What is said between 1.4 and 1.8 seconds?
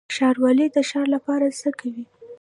څه